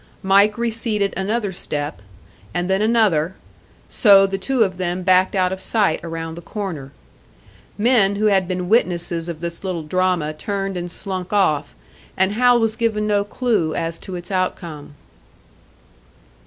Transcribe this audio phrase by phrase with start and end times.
[0.23, 2.01] Mike receded another step,
[2.55, 3.35] and then another
[3.87, 6.91] so the two of them backed out of sight around the corner.
[7.77, 11.75] Men who had been witnesses of this little drama turned and slunk off,
[12.17, 14.95] and Hal was given no clue as to its outcome.